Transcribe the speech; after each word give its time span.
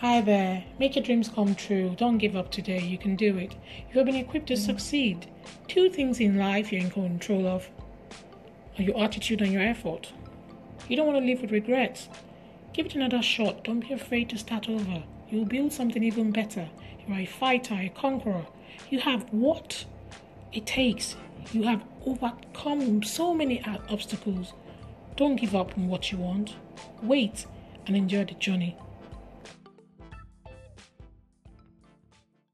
Hi 0.00 0.20
there. 0.20 0.62
Make 0.78 0.94
your 0.94 1.02
dreams 1.02 1.30
come 1.30 1.54
true. 1.54 1.94
Don't 1.96 2.18
give 2.18 2.36
up 2.36 2.50
today. 2.50 2.80
You 2.80 2.98
can 2.98 3.16
do 3.16 3.38
it. 3.38 3.56
You 3.88 3.96
have 3.96 4.04
been 4.04 4.14
equipped 4.14 4.48
to 4.48 4.52
mm. 4.52 4.58
succeed. 4.58 5.26
Two 5.68 5.88
things 5.88 6.20
in 6.20 6.36
life 6.36 6.70
you're 6.70 6.82
in 6.82 6.90
control 6.90 7.46
of 7.46 7.70
are 8.78 8.82
your 8.82 9.02
attitude 9.02 9.40
and 9.40 9.50
your 9.50 9.62
effort. 9.62 10.12
You 10.86 10.96
don't 10.96 11.06
want 11.06 11.18
to 11.18 11.24
live 11.24 11.40
with 11.40 11.50
regrets. 11.50 12.10
Give 12.74 12.84
it 12.84 12.94
another 12.94 13.22
shot. 13.22 13.64
Don't 13.64 13.80
be 13.80 13.94
afraid 13.94 14.28
to 14.28 14.36
start 14.36 14.68
over. 14.68 15.02
You'll 15.30 15.46
build 15.46 15.72
something 15.72 16.02
even 16.02 16.30
better. 16.30 16.68
You're 17.08 17.20
a 17.20 17.24
fighter, 17.24 17.72
a 17.72 17.88
conqueror. 17.88 18.44
You 18.90 19.00
have 19.00 19.24
what 19.30 19.86
it 20.52 20.66
takes. 20.66 21.16
You 21.54 21.62
have 21.62 21.82
overcome 22.04 23.02
so 23.02 23.32
many 23.32 23.64
obstacles. 23.88 24.52
Don't 25.16 25.36
give 25.36 25.54
up 25.54 25.78
on 25.78 25.88
what 25.88 26.12
you 26.12 26.18
want. 26.18 26.54
Wait 27.02 27.46
and 27.86 27.96
enjoy 27.96 28.26
the 28.26 28.34
journey. 28.34 28.76